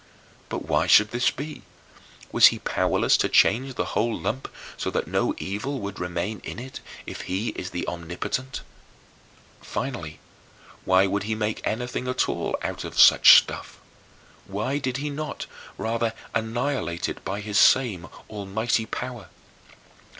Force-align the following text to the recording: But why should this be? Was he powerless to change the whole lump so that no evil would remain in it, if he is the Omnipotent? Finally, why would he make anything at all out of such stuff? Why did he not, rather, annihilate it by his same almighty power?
But 0.49 0.65
why 0.65 0.87
should 0.87 1.11
this 1.11 1.29
be? 1.29 1.61
Was 2.31 2.47
he 2.47 2.57
powerless 2.57 3.17
to 3.17 3.29
change 3.29 3.75
the 3.75 3.85
whole 3.93 4.17
lump 4.17 4.47
so 4.75 4.89
that 4.89 5.05
no 5.05 5.35
evil 5.37 5.79
would 5.79 5.99
remain 5.99 6.39
in 6.43 6.57
it, 6.57 6.79
if 7.05 7.21
he 7.29 7.49
is 7.49 7.69
the 7.69 7.87
Omnipotent? 7.87 8.61
Finally, 9.61 10.19
why 10.85 11.05
would 11.05 11.21
he 11.29 11.35
make 11.35 11.61
anything 11.67 12.07
at 12.07 12.27
all 12.27 12.57
out 12.63 12.83
of 12.83 12.99
such 12.99 13.37
stuff? 13.37 13.77
Why 14.47 14.79
did 14.79 14.97
he 14.97 15.11
not, 15.11 15.45
rather, 15.77 16.15
annihilate 16.33 17.07
it 17.07 17.23
by 17.23 17.39
his 17.39 17.59
same 17.59 18.07
almighty 18.27 18.87
power? 18.87 19.27